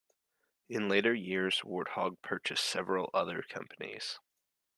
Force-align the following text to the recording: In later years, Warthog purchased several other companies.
In 0.67 0.89
later 0.89 1.13
years, 1.13 1.59
Warthog 1.61 2.23
purchased 2.23 2.63
several 2.65 3.11
other 3.13 3.43
companies. 3.43 4.19